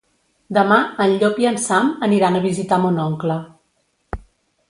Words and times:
Demà 0.57 0.77
en 1.05 1.11
Llop 1.23 1.37
i 1.43 1.47
en 1.49 1.59
Sam 1.65 1.91
aniran 2.09 2.39
a 2.39 2.43
visitar 2.47 2.79
mon 2.87 2.97
oncle. 3.05 3.39